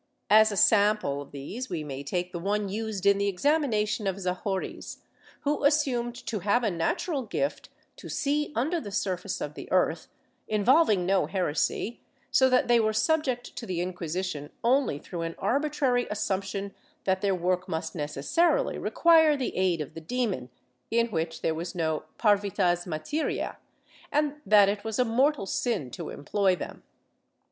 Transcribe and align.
As 0.31 0.51
a 0.51 0.57
sample 0.57 1.21
of 1.21 1.31
these 1.31 1.69
we 1.69 1.83
may 1.83 2.03
take 2.03 2.31
the 2.31 2.39
one 2.39 2.69
used 2.69 3.05
in 3.05 3.19
the 3.19 3.27
examination 3.27 4.07
of 4.07 4.15
Zahories, 4.19 4.97
who 5.41 5.63
assumed 5.63 6.15
to 6.25 6.39
have 6.39 6.63
a 6.63 6.71
natural 6.71 7.21
gift 7.21 7.69
to 7.97 8.09
see 8.09 8.51
under 8.55 8.81
the 8.81 8.89
surface 8.89 9.39
of 9.41 9.53
the 9.53 9.71
earth, 9.71 10.07
involving 10.47 11.05
no 11.05 11.27
heresy, 11.27 12.01
so 12.31 12.49
that 12.49 12.67
they 12.67 12.79
were 12.79 12.93
subject 12.93 13.55
to 13.55 13.67
the 13.67 13.79
Inquisition 13.79 14.49
only 14.63 14.97
through 14.97 15.21
an 15.21 15.35
arbitrary 15.37 16.07
assumption 16.09 16.73
that 17.03 17.21
their 17.21 17.35
work 17.35 17.69
must 17.69 17.93
necessarily 17.93 18.79
require 18.79 19.37
the 19.37 19.55
aid 19.55 19.81
of 19.81 19.93
the 19.93 20.01
demon, 20.01 20.49
in 20.89 21.09
which 21.11 21.43
there 21.43 21.53
was 21.53 21.75
no 21.75 22.05
parvitas 22.17 22.87
matcrice, 22.87 23.55
and 24.11 24.41
that 24.47 24.67
it 24.67 24.83
was 24.83 24.97
a 24.97 25.05
mortal 25.05 25.45
sin 25.45 25.91
to 25.91 26.09
employ 26.09 26.55
them. 26.55 26.81